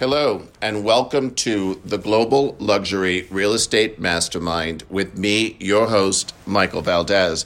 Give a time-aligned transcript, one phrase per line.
[0.00, 6.80] Hello, and welcome to the Global Luxury Real Estate Mastermind with me, your host, Michael
[6.80, 7.44] Valdez.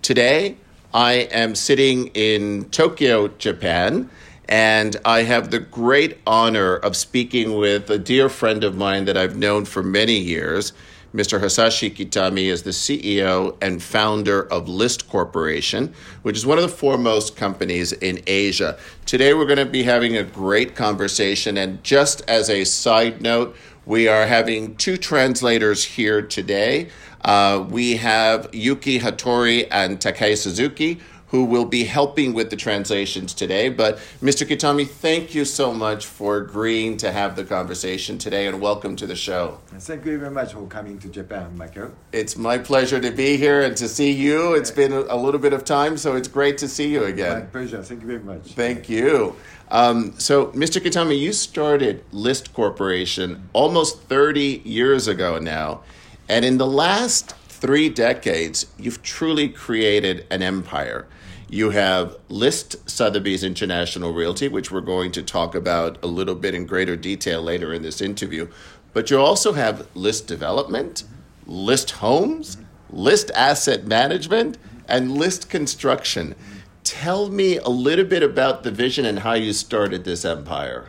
[0.00, 0.56] Today,
[0.94, 4.08] I am sitting in Tokyo, Japan,
[4.48, 9.18] and I have the great honor of speaking with a dear friend of mine that
[9.18, 10.72] I've known for many years.
[11.14, 11.40] Mr.
[11.40, 15.92] Hasashi Kitami is the CEO and founder of List Corporation,
[16.22, 18.78] which is one of the foremost companies in Asia.
[19.06, 21.56] Today, we're going to be having a great conversation.
[21.58, 23.56] And just as a side note,
[23.86, 26.90] we are having two translators here today.
[27.24, 33.32] Uh, we have Yuki Hattori and Takei Suzuki, who will be helping with the translations
[33.32, 33.68] today.
[33.68, 34.46] But Mr.
[34.46, 39.06] Kitami, thank you so much for agreeing to have the conversation today and welcome to
[39.06, 39.60] the show.
[39.68, 41.92] Thank you very much for coming to Japan, Michael.
[42.12, 44.54] It's my pleasure to be here and to see you.
[44.54, 47.40] It's been a little bit of time, so it's great to see you again.
[47.40, 47.82] My pleasure.
[47.82, 48.52] Thank you very much.
[48.54, 49.36] Thank you.
[49.70, 50.82] Um, so, Mr.
[50.82, 55.82] Kitami, you started List Corporation almost 30 years ago now.
[56.28, 61.06] And in the last three decades, you've truly created an empire.
[61.49, 66.55] You have List Sotheby's International Realty, which we're going to talk about a little bit
[66.55, 68.47] in greater detail later in this interview.
[68.93, 71.03] But you also have List Development,
[71.45, 72.57] List Homes,
[72.89, 74.57] List Asset Management,
[74.87, 76.35] and List Construction.
[76.83, 80.87] Tell me a little bit about the vision and how you started this empire.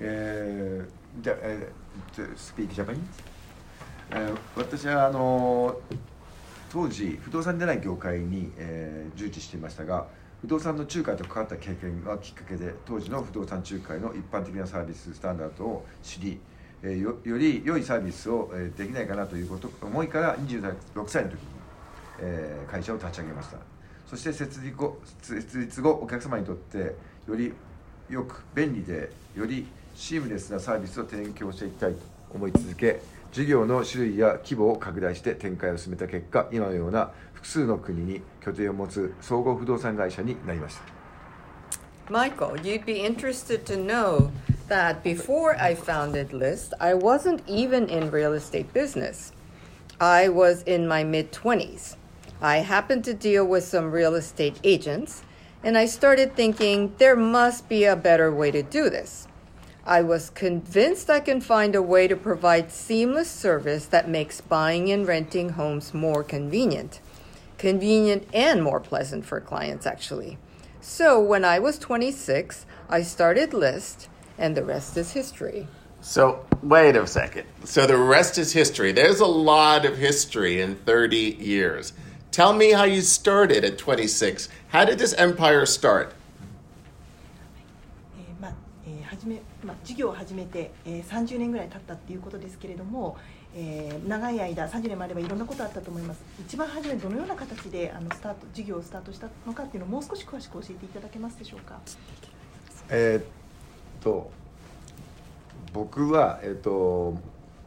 [0.00, 0.84] Uh,
[2.14, 3.00] to speak Japanese?
[4.56, 5.78] 私はあの
[6.75, 10.07] 当時不動産でない業界に、えー、従事していましたが
[10.41, 16.37] 不動産の仲介と関わった経験がきっかけで当時の不動産仲介の一般的なサービススタンダードを知り、
[16.83, 20.73] えー、よより良いサービスを、えー、できないかなということ思いから26
[21.07, 21.47] 歳の時に、
[22.19, 23.57] えー、会社を立ち上げました。
[24.05, 26.93] そして設立後設立後お客様にとってよ
[27.37, 27.53] り
[28.09, 29.65] よく便利でより
[29.95, 31.99] シームレスなサービスを提供していきたいと
[32.33, 32.99] 思い続け
[33.35, 40.83] 事業の種類や規模を拡大して展開を進めた結果今のような複数の国に拠点を持つ総合不動産会社になりました
[42.09, 44.31] Michael, you'd be interested to know
[44.69, 49.33] that before I founded List, I wasn't even in real estate business.
[49.99, 51.97] I was in my mid 20s.
[52.41, 55.23] I happened to deal with some real estate agents,
[55.61, 59.27] and I started thinking there must be a better way to do this.
[59.87, 64.89] I was convinced I can find a way to provide seamless service that makes buying
[64.89, 66.99] and renting homes more convenient.
[67.59, 70.39] Convenient and more pleasant for clients, actually.
[70.81, 74.09] So when I was 26, I started List,
[74.39, 75.67] and the rest is history.
[76.01, 77.45] So, wait a second.
[77.63, 78.91] So, the rest is history.
[78.91, 81.93] There's a lot of history in 30 years.
[82.31, 84.49] Tell me how you started at 26.
[84.67, 86.13] How did this empire start?
[89.65, 93.17] まあ、事業を始めて、えー、30年ぐらい経ったっていうことですけれども、
[93.55, 96.21] えー、長い間30年もあればいろんなことあったと思います。
[96.39, 101.79] 一番初めどのような形であのスタート事業をスタートしたのかっていうのをもう少し詳しく教えていただけますでしょうか？
[102.89, 103.23] えー、っ
[104.01, 104.29] と
[105.73, 107.17] 僕は、えー、っと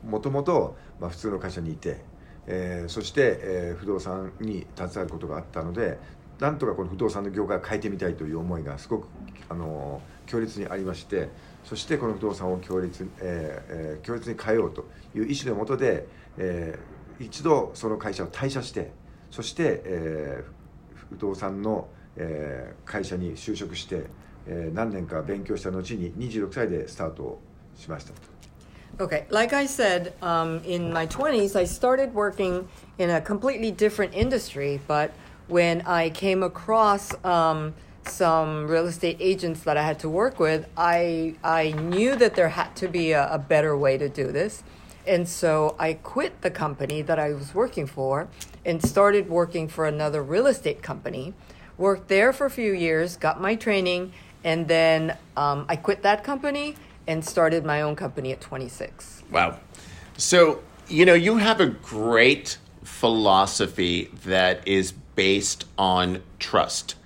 [0.09, 2.01] もともと、まあ、普通の会社にいて、
[2.47, 5.99] えー、そして、えー、不動産に携わることがあったので
[6.39, 9.09] なんとかこの不動産の業界を変えてみたいという思いがすごく
[9.49, 11.31] あの強烈にありまして
[11.69, 16.07] そしてこの不動産を強烈,、えーえー、強烈に変えようという意思のもとで、
[16.39, 18.91] えー、一度その会社を退社して
[19.31, 24.05] そして、えー、不動産の、えー、会社に就職して、
[24.47, 27.39] えー、何年か勉強した後に26歳でスタート
[27.77, 28.15] しました。
[28.97, 34.81] Okay, like I said, um, in my 20s, I started working in a completely different industry,
[34.89, 35.11] but
[35.49, 37.75] when I came across um,
[38.11, 42.49] some real estate agents that I had to work with, I I knew that there
[42.49, 44.63] had to be a, a, better way to do this.
[45.07, 48.29] And so I quit the company that I was working for
[48.65, 51.35] and started working for another real estate company.
[51.79, 54.13] Worked there for a few years, got my training,
[54.45, 56.77] and then um, I quit that company
[57.07, 59.23] and started my own company at 26.
[59.31, 59.59] Wow.
[60.19, 66.97] So, you know, you have a great philosophy that is based on trust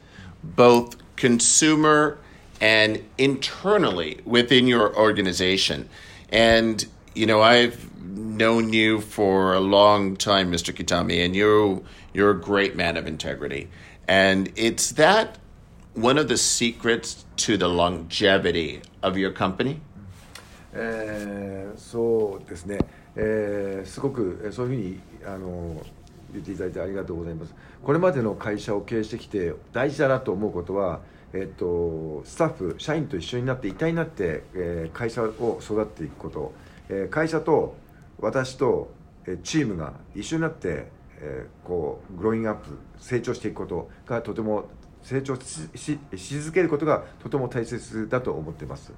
[0.44, 2.18] both consumer
[2.62, 5.90] and internally within your organization.
[6.30, 6.86] And,
[7.16, 10.74] you know, I've known you for a long time, Mr.
[10.74, 13.70] Kitami, and you you're a great man of integrity.
[14.08, 15.38] And it's that
[15.94, 19.82] one of the secrets to the longevity of your company?
[20.74, 22.78] えー、そうですね、
[23.16, 25.82] えー、すごくそういうふうにあの
[26.33, 31.01] 言っていただいてありがとうございますこれまでの会社を経営してきて大事だなと思うことは
[31.35, 36.53] えっと、スタッフ、社員と一緒になって一体になって、えー、会社を育っていくこと、
[36.91, 37.75] えー、会社と
[38.21, 38.91] 私と、
[39.27, 40.89] えー、チームが一緒になって、
[41.19, 44.67] えー、こうグローイングアップ成長していくことがとても
[45.03, 45.99] 成長し
[46.39, 48.93] 続けることがとても大切だと思ってます。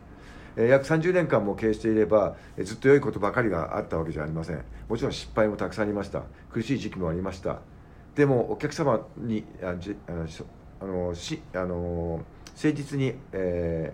[0.57, 4.65] 約30年間も経営していればずっと良いことばかりがあったわけじゃありません。
[4.89, 6.23] もちろん失敗もたくさんありました。
[6.53, 7.59] 苦しい時期もありました。
[8.15, 10.13] でもお客様にあじあ
[10.81, 12.25] あのしあの
[12.55, 13.93] 誠実に、え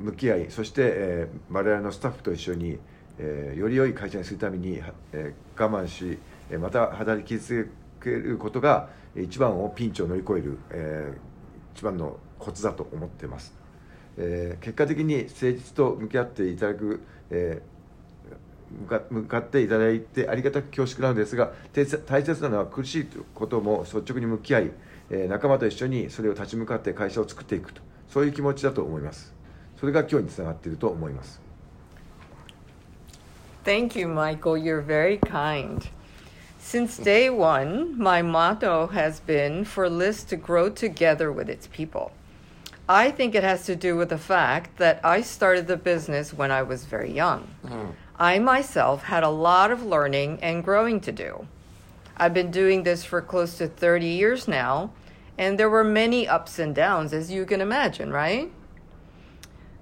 [0.00, 2.78] ー、向き合いそして、えー、我々のスタッフと一緒に、
[3.18, 4.80] えー、より良い会社にするために、
[5.12, 6.18] えー、我慢し
[6.58, 7.70] また働き続
[8.02, 13.54] けることが一番をピンチを乗り越える、えー、一番のコツだと思っています、
[14.18, 17.00] えー、結果的に誠実と向き合っていただく、
[17.30, 21.52] えー、向かっていただいてありがたく恐縮なのですが
[22.06, 24.70] 大切なのは苦しいことも率直に向き合い
[25.28, 29.34] 仲間と一緒にそれを立ち向かって会社を作っていくとそういう気持ちだと思います
[29.78, 31.40] それが今日につながっていると思います
[33.64, 34.58] Thank you, Michael.
[34.58, 35.88] You're very kind.
[36.58, 42.10] Since day one, my motto has been for List to grow together with its people.
[42.92, 46.50] I think it has to do with the fact that I started the business when
[46.50, 47.48] I was very young.
[47.64, 47.94] Mm.
[48.18, 51.46] I myself had a lot of learning and growing to do.
[52.18, 54.92] I've been doing this for close to 30 years now,
[55.38, 58.52] and there were many ups and downs, as you can imagine, right?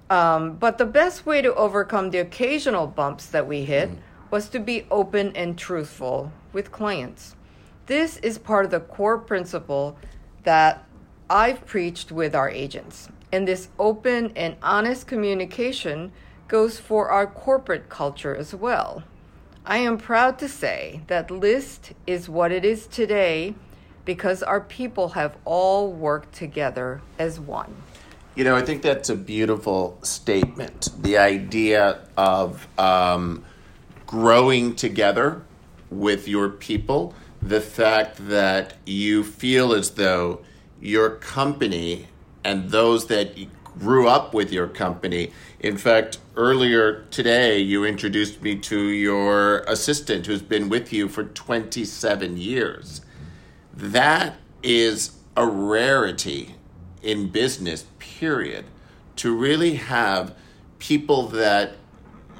[0.09, 3.97] Um, but the best way to overcome the occasional bumps that we hit mm.
[4.31, 7.35] was to be open and truthful with clients.
[7.87, 9.97] This is part of the core principle
[10.43, 10.85] that
[11.31, 13.07] I've preached with our agents.
[13.31, 16.11] And this open and honest communication
[16.49, 19.03] goes for our corporate culture as well.
[19.65, 23.55] I am proud to say that List is what it is today
[24.03, 27.77] because our people have all worked together as one.
[28.35, 30.89] You know, I think that's a beautiful statement.
[31.01, 33.45] The idea of um,
[34.05, 35.43] growing together
[35.89, 40.41] with your people, the fact that you feel as though
[40.81, 42.07] your company
[42.43, 43.35] and those that
[43.79, 45.31] grew up with your company.
[45.59, 51.23] In fact, earlier today, you introduced me to your assistant who's been with you for
[51.23, 53.01] 27 years
[53.73, 56.55] that is a rarity
[57.01, 58.65] in business, period,
[59.15, 60.35] to really have
[60.79, 61.73] people that,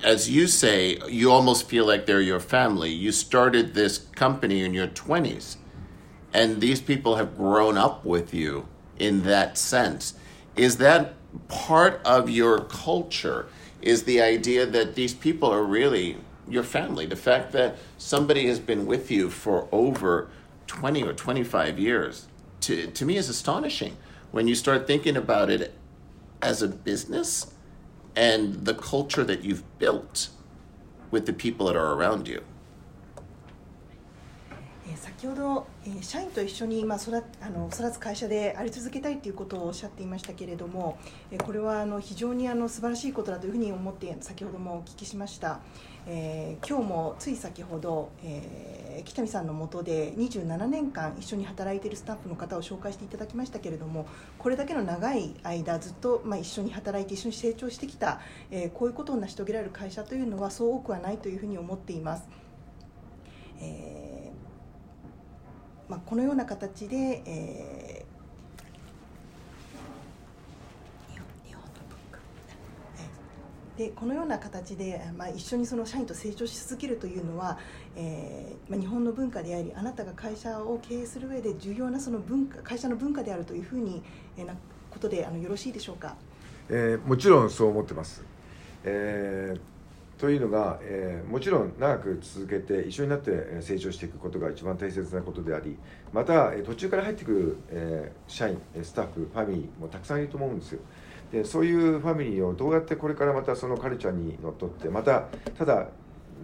[0.04, 2.92] as you say, you almost feel like they're your family.
[2.92, 5.58] You started this company in your 20s,
[6.33, 8.68] and these people have grown up with you
[8.98, 10.13] in that sense.
[10.56, 11.13] Is that
[11.48, 13.48] part of your culture?
[13.81, 16.18] Is the idea that these people are really
[16.48, 17.06] your family?
[17.06, 20.30] The fact that somebody has been with you for over
[20.68, 22.28] 20 or 25 years
[22.62, 23.98] to, to me is astonishing
[24.31, 25.74] when you start thinking about it
[26.42, 27.54] as a business
[28.16, 30.30] and the culture that you've built
[31.10, 32.42] with the people that are around you.
[35.21, 40.97] 先ほど、えー、社員と一緒に、まあ、育あの育つ会社であり続けたいということをおっしゃっていましたけれども、
[41.29, 45.59] えー、これはあの非常にあの素晴らしいことだというふうに思って先ほどもお聞きしました。
[46.07, 54.07] えー、今日もつい先ほど、えー、北見さんのもとで27年間一緒に働いているスタッフの方を紹介していただきましたけれども
[54.40, 62.28] これだけの長い間ずっと、まあ、一緒に働いて一緒に成長してきた、えー、こういうことを成し遂げられる会社というのはそう多くはないというふうに思っています。
[63.59, 64.31] えー
[65.92, 68.12] まあ、このような形で、えー
[73.78, 77.57] でこのような形で、まあ、一緒にその社員と成長し続けるというのは、
[77.95, 84.04] えーまあ、日本の文化でありあなたが会社を経営する上で重要なその文化会社の文化であるというふうに、
[84.38, 84.54] えー、な
[84.92, 86.16] ことであのよろしいでしょうか、
[86.69, 88.24] えー、もちろんそう思ってます。
[88.83, 89.70] えー
[90.21, 95.75] というのが、えー、もちろん長く続けて一緒になって成長していくことが一番大切なことであり
[96.13, 100.81] また途中から入ってくる、えー、社員スタッフファミリーもたくさんいると思うんですよ。
[101.31, 105.23] でそういうファミリーをどうやってこれからまたそのカルチャーにのっとってまた
[105.57, 105.87] ただ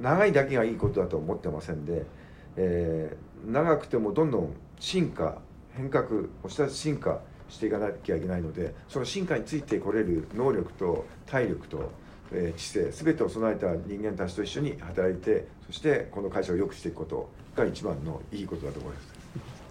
[0.01, 2.07] 長いだけがいいことだと思ってませんで、
[2.55, 5.38] えー、長くてもどんどん進化
[5.75, 6.07] 変革
[6.41, 11.91] をした進化していかなきゃいけないのでその進化についてこれる能力と体力と、
[12.33, 19.12] えー、知性全てを備えた人間たちと一緒に働いてそしてこの会社を良くしていくことが一番のいいことだと思います。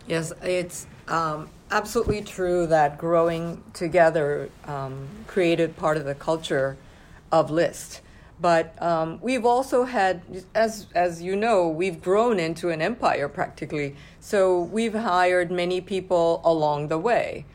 [0.08, 6.76] Yes, it's um, absolutely true that growing together um, created part of the culture
[7.32, 8.02] of List.
[8.42, 10.24] But um, we've also had,
[10.56, 13.96] as, as you know, we've grown into an empire practically.
[14.20, 17.46] So we've hired many people along the way.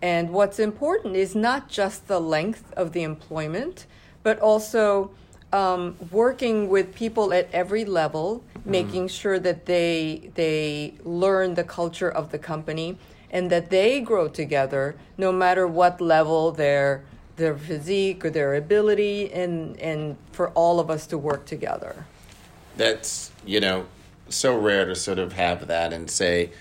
[0.00, 3.86] And what's important is not just the length of the employment,
[4.23, 5.11] but also
[5.53, 12.09] um, working with people at every level, making sure that they they learn the culture
[12.09, 12.97] of the company
[13.31, 17.03] and that they grow together, no matter what level their
[17.35, 22.05] their physique or their ability, and and for all of us to work together.
[22.77, 23.85] That's, you know,
[24.29, 26.51] so rare to sort of have that and say,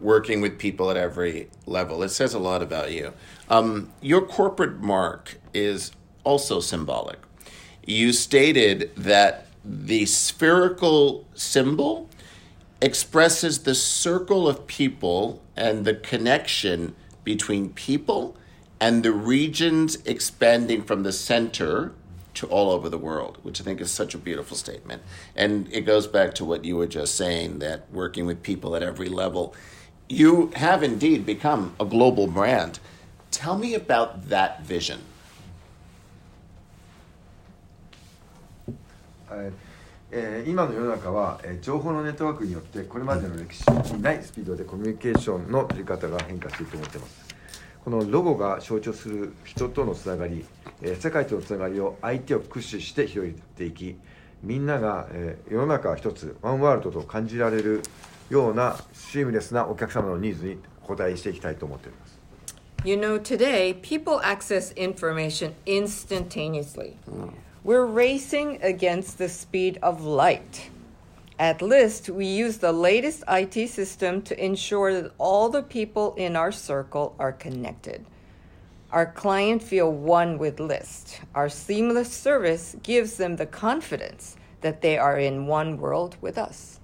[0.00, 2.02] working with people at every level.
[2.02, 3.12] It says a lot about you.
[3.48, 5.92] Um, your corporate mark is
[6.26, 7.18] also symbolic.
[7.86, 12.10] You stated that the spherical symbol
[12.82, 18.36] expresses the circle of people and the connection between people
[18.80, 21.92] and the regions expanding from the center
[22.34, 25.02] to all over the world, which I think is such a beautiful statement.
[25.34, 28.82] And it goes back to what you were just saying that working with people at
[28.82, 29.54] every level,
[30.08, 32.78] you have indeed become a global brand.
[33.30, 35.00] Tell me about that vision.
[39.30, 39.52] えー
[40.12, 43.64] えー今の世の中は、えー情報のネットワークによってこれまでの歴史
[43.94, 47.26] にないスピードでコミュニケーションの取り方が変化していると思っています。
[47.84, 50.44] このロゴが象徴する人とのつながり、
[50.82, 53.96] えー世界とのつながりを相手を駆使して広げていき
[54.42, 57.82] みんなが、えー世の中は一つワンワールドと感じられる
[58.30, 62.16] ようなシームレスなお客様のニーズに応えしていきたいと思っております。
[62.84, 66.94] You know, today people access information instantaneously.
[67.66, 70.70] We're racing against the speed of light.
[71.36, 76.36] At List, we use the latest IT system to ensure that all the people in
[76.36, 78.06] our circle are connected.
[78.92, 81.20] Our client feel one with List.
[81.34, 86.78] Our seamless service gives them the confidence that they are in one world with us.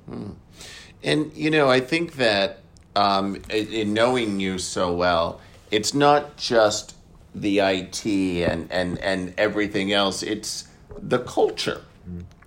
[1.05, 2.59] And you know, I think that
[2.97, 6.97] um, in knowing you so well, it's not just
[7.37, 10.25] the IT and and and everything else.
[10.25, 10.69] It's
[11.02, 11.82] the culture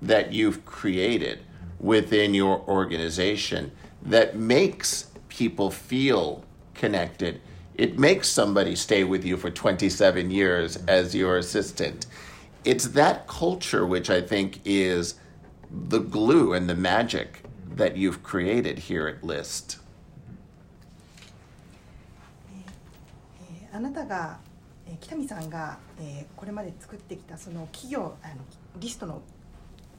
[0.02, 1.40] that you've created
[1.79, 3.71] within your organization
[4.02, 7.40] that makes people feel connected.
[7.75, 12.07] It makes somebody stay with you for 27 years as your assistant.
[12.64, 15.14] It's that culture which I think is
[15.71, 17.43] the glue and the magic
[17.76, 19.79] that you've created here at List.
[22.52, 24.38] えーあなたが、
[24.88, 28.36] え北見さんが、えーこれまで作ってきたその企業あの
[28.77, 29.22] リストの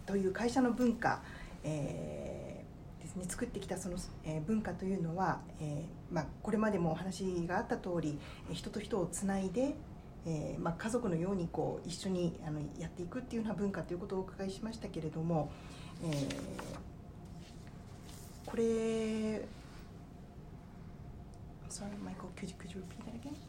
[0.07, 1.21] という会社の文化、
[1.64, 8.19] えーですね、作ってきたその、えー文化というのは、えーまあ、これまでもお話があった通り
[8.52, 9.75] 人と人をつないで、
[10.26, 15.50] えーまあ、家族のようにこう一緒にあのやっていくっていうような文化ということをお伺いしましたけれども、
[16.05, 16.87] えー
[18.47, 19.43] これ I'm
[21.69, 23.46] sorry, Michael, could you, could you repeat that again?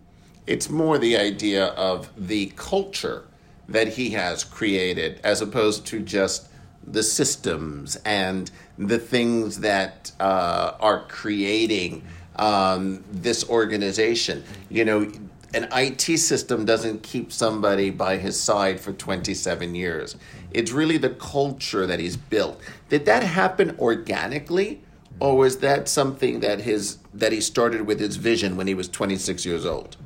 [0.48, 3.26] It's more the idea of the culture
[3.68, 6.48] that he has created as opposed to just
[6.86, 12.02] the systems and the things that uh, are creating
[12.38, 14.42] um, this organization.
[14.70, 15.12] You know,
[15.54, 20.16] an IT system doesn't keep somebody by his side for 27 years.
[20.52, 22.62] It's really the culture that he's built.
[22.88, 24.82] Did that happen organically?
[25.20, 28.88] Or was that something that his that he started with his vision when he was
[28.88, 29.98] 26 years old?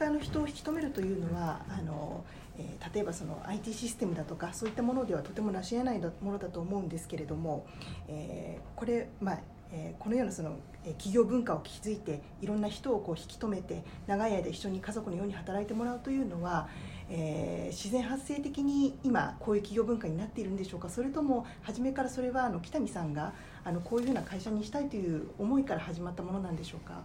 [0.00, 2.24] えなかなかあの人を引き止めるというのはあの、
[2.58, 7.66] えー例えばその IT システムだとかそういったものではとても成し得ないものだと思うんですけれども、
[8.08, 9.38] えーこれ、まあ
[9.72, 16.68] えーこのようなその、え企業文化を築いていろんな人をこう引き止めて長い間一緒に家族のように働いてもらうというのは、
[17.10, 27.02] えー自然発生的に今こういう企業文化になっているんでしょうかそれとも初めからそれはあの北見さんがあのこういうふうな会社にしたいという思いから始まったものなんでしょうか。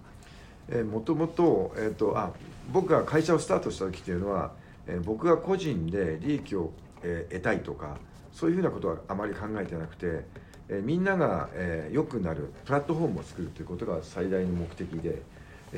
[0.69, 2.31] えーもともと,、えー、とあ
[2.71, 4.51] 僕が会社をスタートした時っていうのは、
[4.87, 6.71] えー僕が個人で利益を、
[7.03, 7.97] えー得たいとか
[8.31, 10.25] そういうふうなことはあまり考えてなくて、
[10.69, 15.21] えーみんなが、えーくなるプラットフォームを作るということが最大の目的で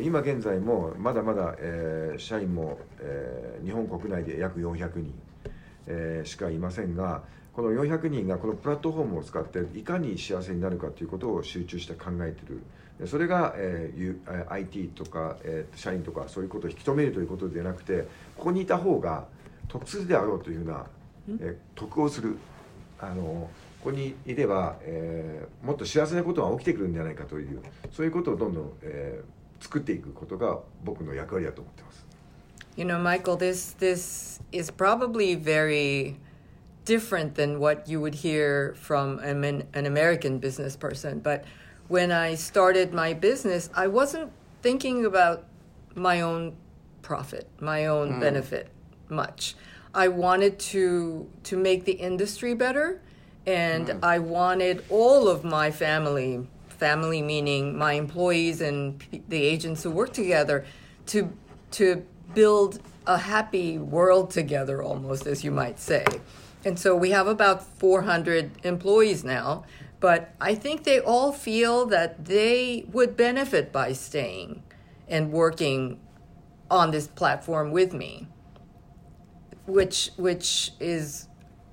[0.01, 5.13] 今現在もまだまだ、えー社員も、えー日本国内で約400人、
[5.87, 7.23] えーしかいませんが
[7.53, 12.61] この400人がこのプラットフォームを使っていかに幸せになるかということを集中して考えている。
[13.05, 19.25] それが、えー IT とか、えー社員とかそういうことを引き止めるということではなくてここにいた方が
[19.67, 20.85] 得するであろうというふうな、
[21.27, 22.37] えー得をする
[22.99, 23.49] あの
[23.81, 27.61] ここにいれば、えーもっと幸せなことが起きてくるんじゃないかという
[27.91, 32.05] そういうことをどんどん、えー作っていくことが僕の役割だと思ってます。
[32.77, 36.17] You know, Michael, this this is probably very
[36.83, 41.19] different than what you would hear from an, an American business person.
[41.19, 41.45] But
[41.87, 45.45] when I started my business, I wasn't thinking about
[45.93, 46.55] my own
[47.01, 48.19] profit, my own mm.
[48.19, 48.69] benefit
[49.09, 49.55] much.
[49.93, 53.01] I wanted to to make the industry better,
[53.45, 54.03] and mm.
[54.03, 60.11] I wanted all of my family, family meaning my employees and the agents who work
[60.11, 60.65] together,
[61.07, 61.31] to
[61.71, 66.05] to build a happy world together, almost as you might say.
[66.65, 69.65] And so we have about 400 employees now,
[69.99, 74.63] but I think they all feel that they would benefit by staying
[75.07, 75.99] and working
[76.69, 78.27] on this platform with me,
[79.65, 81.27] which which is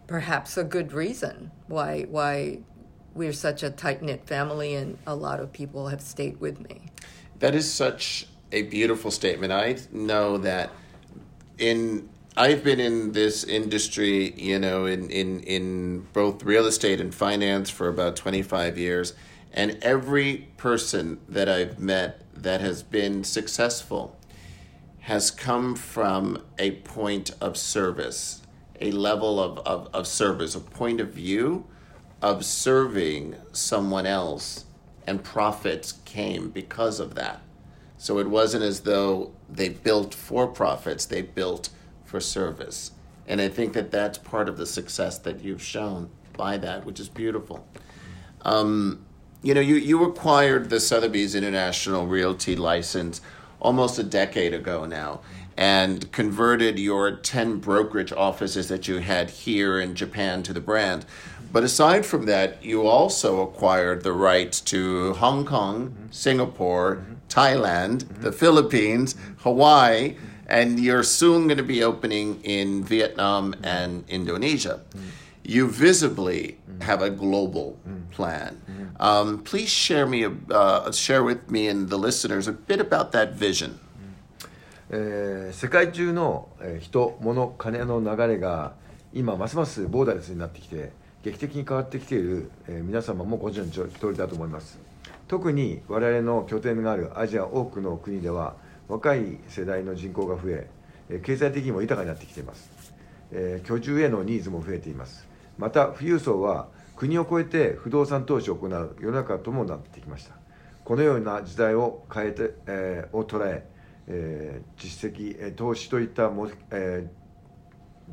[0.06, 2.58] perhaps a good reason why why
[3.14, 6.90] we're such a tight knit family and a lot of people have stayed with me.
[7.40, 9.52] That is such a beautiful statement.
[9.52, 10.70] I know that
[11.58, 17.14] in I've been in this industry, you know, in, in, in both real estate and
[17.14, 19.12] finance for about 25 years.
[19.52, 24.18] And every person that I've met that has been successful
[25.00, 28.40] has come from a point of service,
[28.80, 31.66] a level of, of, of service, a point of view
[32.22, 34.64] of serving someone else,
[35.06, 37.42] and profits came because of that.
[37.98, 41.68] So it wasn't as though they built for profits, they built
[42.12, 42.92] for service.
[43.26, 47.00] And I think that that's part of the success that you've shown by that, which
[47.00, 47.66] is beautiful.
[48.42, 49.06] Um,
[49.42, 53.22] you know, you, you acquired the Sotheby's International Realty license
[53.60, 55.22] almost a decade ago now
[55.56, 61.06] and converted your 10 brokerage offices that you had here in Japan to the brand.
[61.50, 66.06] But aside from that, you also acquired the rights to Hong Kong, mm-hmm.
[66.10, 67.14] Singapore, mm-hmm.
[67.30, 68.22] Thailand, mm-hmm.
[68.22, 74.80] the Philippines, Hawaii, and you're soon going to be opening in Vietnam and Indonesia.
[75.42, 77.78] You visibly have a global
[78.12, 78.60] plan.
[79.00, 83.34] Um, please share me, uh, share with me and the listeners a bit about that
[83.34, 83.78] vision.
[84.94, 86.50] えー、世界中の
[86.80, 88.74] 人、物、金の流れが
[89.14, 94.78] 今ますますボーダレスになってきて劇的に変わってきている、えー、皆様もご存知の通りだと思います
[95.28, 98.54] 特に我々の拠点があるアジア多くの国では
[98.92, 100.68] 若い世代の人口が増え
[101.24, 102.70] 経済的にも豊かになってきています、
[103.64, 105.26] 居住へのニーズも増えています。
[105.58, 110.34] また富裕層は国を越えて不動産投資を行う世の中ともなってきました。
[110.84, 113.66] このような時代を変えて、えー、を捉え
[114.08, 117.08] えー、実績投資といったも、え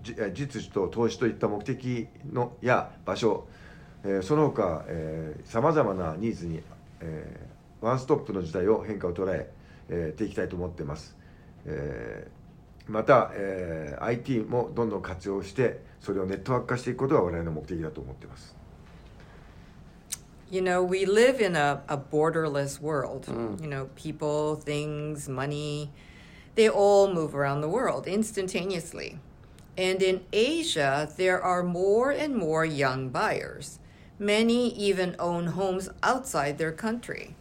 [0.04, 3.48] ー、実需と投資といった目的のや場所、
[4.04, 4.86] えー、その他
[5.46, 6.62] さまざまなニーズに、
[7.02, 9.50] えー、ワンストップの時代を変化を捉え
[9.90, 11.16] えー、ていきたいと思っています、
[11.66, 18.56] えー、また、えー、IT もどんどん活用してそれをネットワーク化していくことが我々の目的だと思っています
[20.52, 23.28] You know, we live in a, a borderless world.
[23.28, 23.62] Mm.
[23.62, 25.92] You know, people, things, money,
[26.56, 29.20] they all move around the world instantaneously.
[29.78, 33.80] And in Asia, there are more and more young buyers.
[34.18, 37.36] Many even own homes outside their country.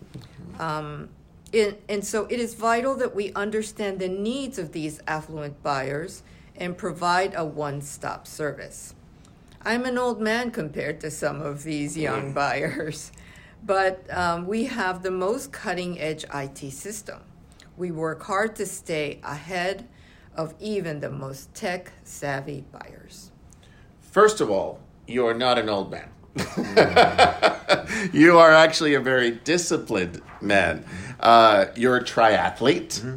[0.58, 1.08] Um,
[1.52, 6.22] it, and so it is vital that we understand the needs of these affluent buyers
[6.56, 8.94] and provide a one stop service.
[9.62, 13.12] I'm an old man compared to some of these young buyers,
[13.64, 17.20] but um, we have the most cutting edge IT system.
[17.76, 19.88] We work hard to stay ahead
[20.34, 23.30] of even the most tech savvy buyers.
[24.00, 26.10] First of all, you are not an old man.
[28.12, 30.84] you are actually a very disciplined man.
[31.20, 33.00] Uh, you're a triathlete.
[33.00, 33.16] Mm-hmm.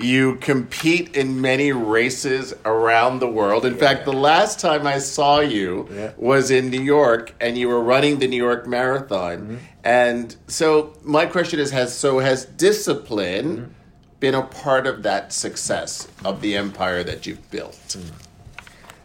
[0.00, 3.66] You compete in many races around the world.
[3.66, 3.78] In yeah.
[3.78, 6.12] fact, the last time I saw you yeah.
[6.16, 9.38] was in New York, and you were running the New York Marathon.
[9.38, 9.56] Mm-hmm.
[9.84, 13.72] And so, my question is: Has so has discipline mm-hmm.
[14.18, 17.98] been a part of that success of the empire that you've built?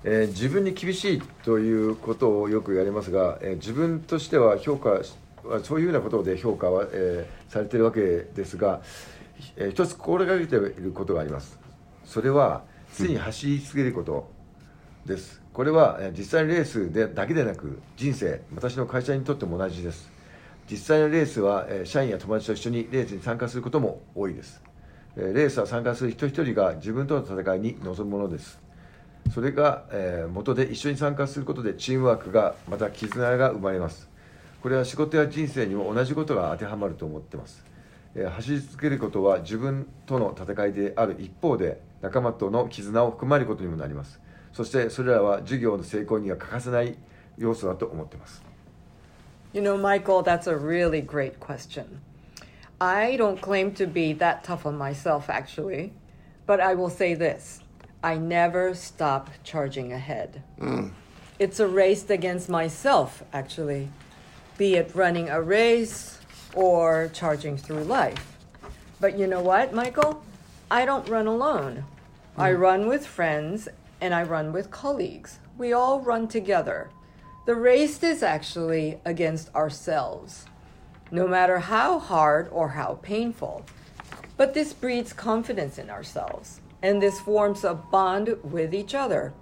[0.10, 5.02] えー、自分に厳しいということをよく言われますが、えー、自分としては評価
[5.64, 8.82] そういうようなことで評価は、えー、されているわけですが、
[9.58, 11.60] えー、一つ心がけていることがあります。
[12.06, 12.64] それは
[12.98, 14.32] 常に走り続けること
[15.06, 20.10] です、これは実際のレースでだけでなく人生私の会社にとっても同じです。
[20.72, 24.64] 実際のレースは社員や友達と一緒にレースに参加することも多いです。
[25.18, 28.67] レースは参加する人一人が自分との戦いに臨むものです。
[29.34, 34.10] それが、えー、元で一緒に参加することでチームワークがまた絆が生まれます。
[34.62, 37.64] これは仕事や人生にも同じことが当てはまると思ってます、
[38.16, 44.20] えー、走り続けることは自分との戦いである一方で仲間との絆を含まれることにもなります。
[44.54, 46.98] そしてそれらは授業の成功には欠かせない
[47.38, 48.44] 要素だと思ってます。
[49.54, 52.00] You know, Michael, that's a really great question.
[52.80, 55.92] I don't claim to be that tough on myself, actually,
[56.46, 57.64] but I will say this.
[58.08, 60.42] I never stop charging ahead.
[60.58, 60.92] Hmm.
[61.40, 63.90] It's a race against myself, actually,
[64.58, 66.18] be it running a race
[66.54, 68.38] or charging through life.
[69.02, 70.24] But you know what, Michael?
[70.72, 71.84] I don't run alone.
[72.36, 72.42] Hmm.
[72.42, 73.68] I run with friends
[74.00, 75.40] and I run with colleagues.
[75.58, 76.90] We all run together.
[77.46, 80.46] The race is actually against ourselves,
[81.12, 83.66] no matter how hard or how painful.
[84.38, 89.34] But this breeds confidence in ourselves, and this forms a bond with each other.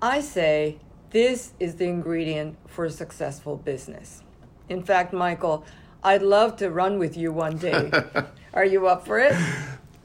[0.00, 0.78] I say
[1.10, 4.22] this is the ingredient for a successful business.
[4.68, 5.64] In fact, Michael,
[6.02, 7.90] I'd love to run with you one day.
[8.54, 9.34] Are you up for it?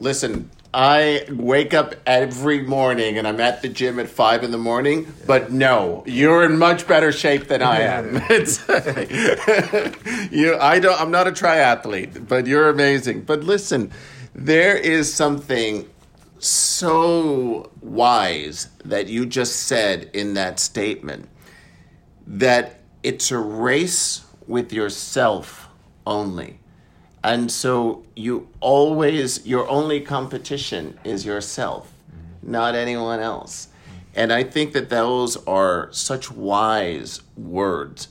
[0.00, 4.58] Listen, I wake up every morning and I'm at the gym at five in the
[4.58, 8.22] morning, but no, you're in much better shape than I am.
[8.30, 8.68] It's
[10.32, 13.22] you I don't I'm not a triathlete, but you're amazing.
[13.22, 13.90] But listen,
[14.34, 15.88] there is something
[16.38, 21.28] so wise that you just said in that statement
[22.26, 25.68] that it's a race with yourself
[26.06, 26.58] only.
[27.24, 31.92] And so you always, your only competition is yourself,
[32.42, 33.68] not anyone else.
[34.14, 38.08] And I think that those are such wise words.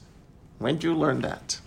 [0.59, 1.59] When did you learn that?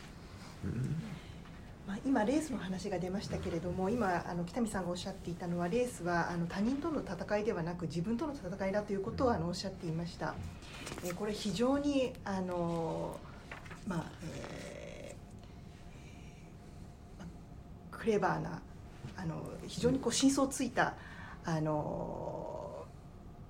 [1.90, 10.36] まあ、今レースの話が出ましたけれども今あの北見さんがおっしゃっていたのはレースはあの他人との戦いではなく自分との戦いだということをあのおっしゃっていました、
[11.04, 13.18] えこれ非常にあの、
[13.88, 18.62] まあえークレバーな
[19.16, 20.94] あの非常にこう真相ついた
[21.44, 22.86] あの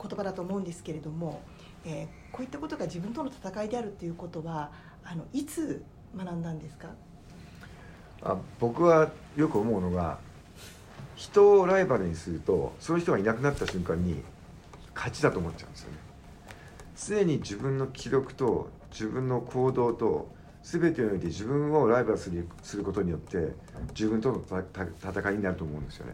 [0.03, 1.43] 言葉だと思うんですけれども、
[1.85, 4.71] えーこういったことが自分との戦いであるということは
[5.05, 5.85] あのいつ
[6.17, 6.89] 学んだんですか？
[8.23, 10.19] あ僕はよく思うのが
[11.17, 14.23] 人をライバルにするとその人がいなくなった瞬間に
[14.95, 15.99] 勝ちだと思っちゃうんですよね。
[16.97, 20.29] 常に自分の記録と自分の行動と
[20.63, 23.53] 全てにおいて自分をライバルするすることによって
[23.95, 26.13] 自分との戦いになると思うんですよね。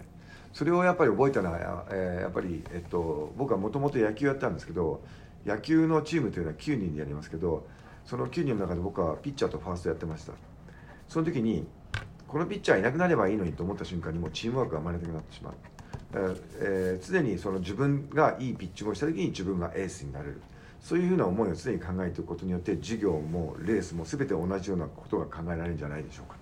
[0.53, 5.03] それをやっぱり覚えたのは、えーやっぱり、えっと、僕はもともと野球やったんですけど
[5.45, 7.67] 野球のチームというのは9人でやりますけど
[8.07, 10.33] その9人の中で僕はピッチャーとファーストやってました。
[11.09, 11.67] その時に
[12.29, 15.55] このピッチャーいなくなればいいのにと思った瞬間にもうチームワークが生まれなくなってしまう、
[16.13, 20.41] だからえー常にその自分がいいピッチングをした時に自分がエースになれる
[20.81, 26.37] そういうふうな思いを常に考えていくことによって授業もレースも全て同じようなことが考えられるんじゃないでしょうか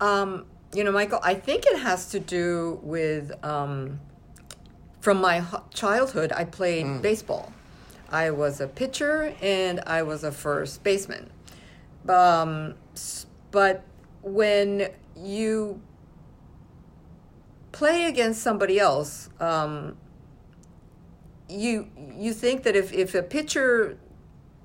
[0.00, 3.98] Um, you know, Michael, I think it has to do with um,
[5.00, 7.52] from my h- childhood, I played baseball.
[8.10, 11.30] I was a pitcher and I was a first baseman.
[12.08, 13.82] Um, s- but
[14.34, 15.80] when you
[17.72, 19.96] play against somebody else, um,
[21.48, 23.98] you you think that if, if a pitcher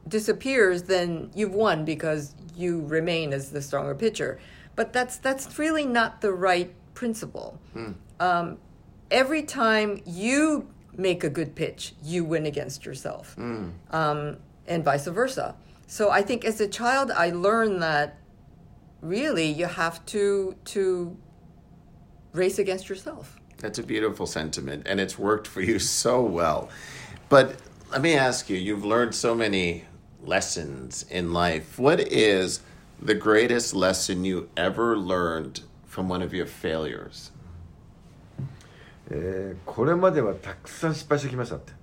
[0.08, 4.40] disappears, then you've won because you remain as the stronger pitcher.
[4.76, 7.60] But that's that's really not the right principle.
[8.20, 8.58] Um,
[9.12, 13.36] every time you make a good pitch, you win against yourself,
[13.92, 15.56] um, and vice versa.
[15.88, 18.18] So I think as a child, I learned that
[19.04, 21.16] really you have to to
[22.34, 23.40] race against yourself.
[23.58, 26.70] That's a beautiful sentiment, and it's worked for you so well.
[27.30, 27.56] But
[27.92, 29.86] let me ask you you've learned so many
[30.26, 31.78] lessons in life.
[31.78, 32.62] What is
[33.02, 37.32] the greatest lesson you ever learned from one of your failures?
[39.12, 41.74] えーこれまではたくさん失敗してきましたって、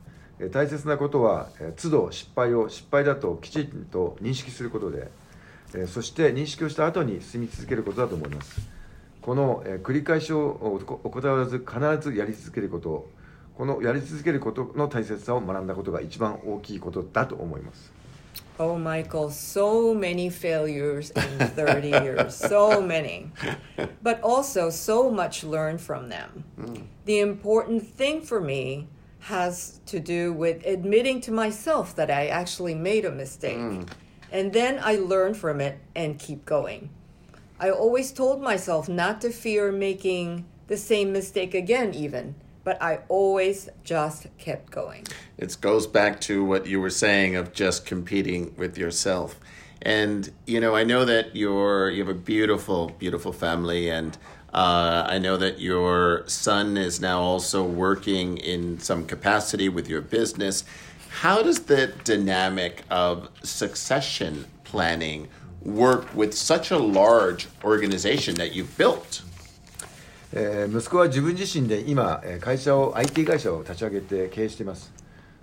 [0.40, 5.08] えー大切なことは、えー都度失敗を失敗だときちんと認識することで、
[5.74, 8.60] えーそして認識をした後に進み続けることだと思います
[9.20, 13.08] この、えー繰り返しを怠らず必ずやり続けること
[13.56, 17.92] このやり続けることの大切さを学んだことが一番大きいことだと思います
[18.58, 23.30] Oh, Michael, so many failures in 30 years, so many.
[24.02, 26.44] But also so much learned from them.
[27.06, 28.86] The important thing for me
[29.20, 33.58] has to do with admitting to myself that I actually made a mistake.
[34.32, 36.90] And then I learn from it and keep going.
[37.58, 43.00] I always told myself not to fear making the same mistake again, even, but I
[43.08, 45.06] always just kept going.
[45.36, 49.38] It goes back to what you were saying of just competing with yourself.
[49.82, 54.16] And you know, I know that you're you have a beautiful, beautiful family, and
[54.52, 60.00] Uh, I know that your son is now also working in some capacity with your
[60.00, 60.64] business.
[61.10, 65.28] How does the dynamic of succession planning
[65.62, 69.22] work with such a large organization that you've built?
[70.32, 74.92] えー息子は自分自身で今えー会社を IT 会社を立ち上げて経営しています。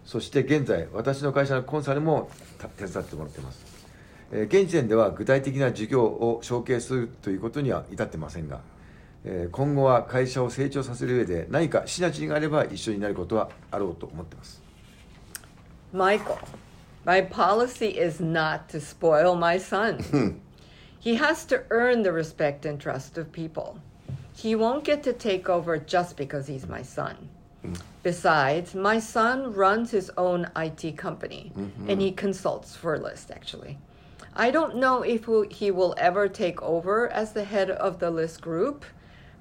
[0.05, 2.31] そして現在私の会社のコンサルも
[2.77, 3.59] 手伝ってもらっています、
[4.31, 8.61] えー現時点では具体的な事業を承継するということには至ってませんが、
[9.25, 14.66] えー今後は会社を成長させる上で何かシナジーがあれば一緒になることはあろうと思っています。
[15.93, 16.39] Michael,
[17.05, 19.99] my policy is not to spoil my son.
[20.03, 20.29] Hmm.
[20.99, 23.79] he has to earn the respect and trust of people.
[24.35, 27.29] He won't get to take over just because he's my son.
[27.61, 27.73] Hmm.
[28.03, 31.89] Besides, my son runs his own IT company mm-hmm.
[31.89, 33.77] and he consults for List actually.
[34.35, 38.41] I don't know if he will ever take over as the head of the List
[38.41, 38.85] group,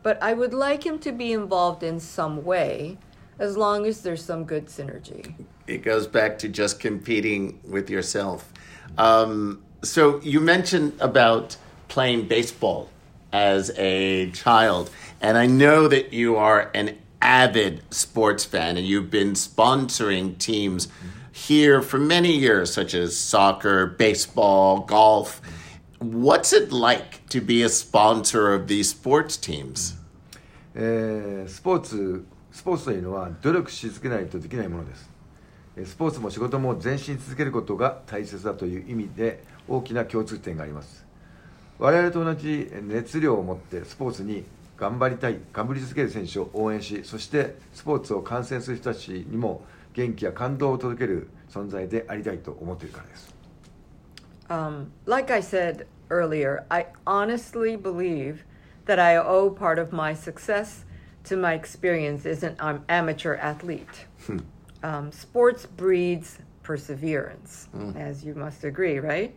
[0.03, 2.97] but I would like him to be involved in some way
[3.40, 5.34] as long as there's some good synergy.
[5.68, 8.52] It goes back to just competing with yourself.
[8.98, 11.58] Um, so you mentioned about
[11.88, 12.90] playing baseball
[13.32, 14.90] as a child,
[15.22, 20.88] and I know that you are an avid sports fan, and you've been sponsoring teams
[21.32, 25.42] here for many years, such as soccer, baseball, golf.
[26.00, 29.98] What's it like to be a sponsor of these sports teams?
[30.74, 32.26] えースポーツ
[32.57, 35.11] スポーツというのは努力し続けないとできないものです。
[35.85, 41.05] スポーツも仕事も前進続けることが大切だという意味で大きな共通点があります。
[41.79, 44.43] 我々と同じ熱量を持ってスポーツに
[44.79, 53.35] 頑張りたい頑張り続ける選手を応援しそしてスポーツを観戦する人たちにも元気や感動を届ける存在でありたいと思っているからです。
[54.49, 58.47] Um, like I said earlier, I honestly believe
[58.87, 60.86] that I owe part of my success
[61.27, 64.07] to my experience as an um, amateur athlete.
[64.83, 69.35] um, sports breeds perseverance, as you must agree, right?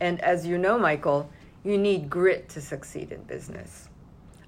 [0.00, 1.30] And as you know, Michael,
[1.64, 3.88] you need grit to succeed in business.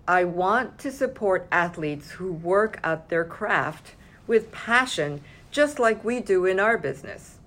[0.07, 3.95] I want to support athletes who work at their craft
[4.27, 7.39] with passion, just like we do in our business.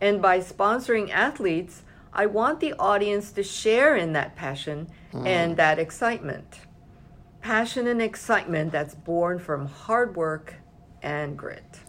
[0.00, 4.88] And by sponsoring athletes, I want the audience to share in that passion
[5.26, 6.60] and that excitement.
[7.44, 10.54] Passion and excitement that's born from hard work
[11.02, 11.80] and grit.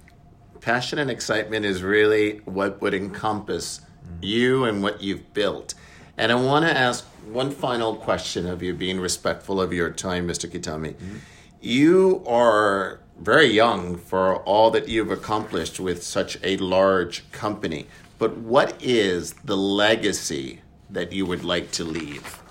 [0.60, 3.80] passion and excitement is really what would encompass
[4.22, 5.74] you and what you've built.
[6.18, 10.28] And I want to ask one final question of you, being respectful of your time,
[10.28, 10.52] Mr.
[10.52, 10.96] Kitami.
[10.96, 11.16] Mm-hmm.
[11.62, 17.88] You are very young for all that you've accomplished with such a large company.
[18.20, 22.42] But what is the legacy that you would like to leave?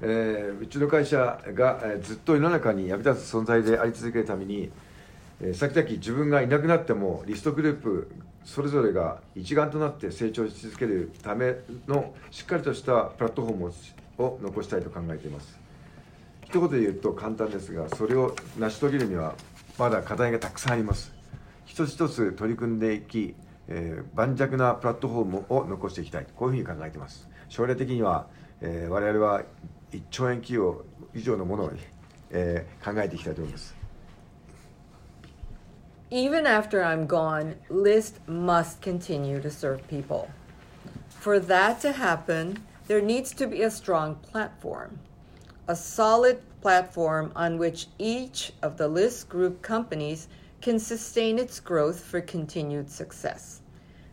[0.00, 4.70] えーうちの会社が、えーずっと世の中に役立つ存在であり続けるために、
[5.40, 8.10] えー先々自分がいなくなってもリストグループ
[8.44, 11.56] それぞれが一丸となって成長し続けるため
[11.86, 13.72] のしっかりとしたプラットフォーム
[14.18, 15.58] を残したいと考えています。
[16.44, 19.34] 一言で言うと簡単ですがそれを成し遂げるには
[19.78, 21.12] まだ課題がたくさんあります。
[21.66, 23.34] 一つ一つ取り組んでいき、
[23.68, 26.26] えー盤石なプラットフォームを残していきたい。
[26.34, 27.28] こういうふうに考えています。
[27.50, 28.26] 将来的には、
[28.62, 29.42] えー我々は
[29.91, 31.71] 1兆円企業以上のものを、
[32.31, 33.75] えー考えていきたいと思います
[36.11, 40.29] Even after I'm gone, List must continue to serve people.
[41.09, 44.99] For that to happen, there needs to be a strong platform,
[45.67, 50.27] a solid platform on which each of the List Group companies
[50.61, 53.61] can sustain its growth for continued success.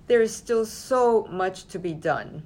[0.06, 2.44] There is still so much to be done.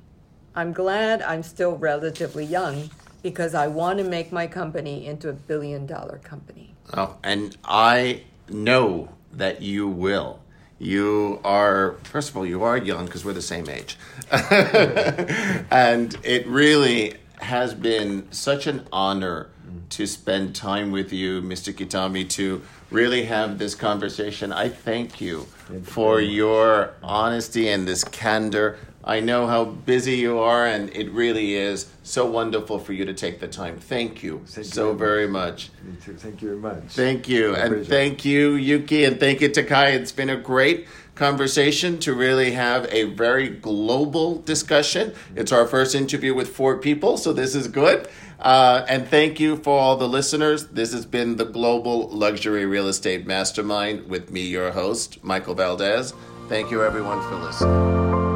[0.57, 2.91] I'm glad I'm still relatively young
[3.22, 6.74] because I want to make my company into a billion dollar company.
[6.94, 10.40] Oh, and I know that you will.
[10.80, 13.98] You are, first of all, you are young because we're the same age.
[14.32, 19.50] and it really has been such an honor
[19.90, 21.74] to spend time with you, Mr.
[21.74, 24.52] Kitami, to really have this conversation.
[24.52, 25.48] I thank you
[25.84, 28.78] for your honesty and this candor.
[29.04, 33.14] I know how busy you are, and it really is so wonderful for you to
[33.14, 33.78] take the time.
[33.80, 35.70] Thank you Thank you so very very much.
[36.18, 37.52] Thank you very much Thank you.
[37.54, 37.90] My And pleasure.
[37.90, 39.92] thank you, Yuki, and thank you, Takai.
[39.92, 45.14] It's been a great conversation to really have a very global discussion.
[45.36, 48.08] It's our first interview with four people, so this is good.
[48.40, 50.68] Uh, and thank you for all the listeners.
[50.68, 56.14] This has been the Global Luxury Real Estate Mastermind with me, your host, Michael Valdez.
[56.48, 58.29] Thank you, everyone, for listening.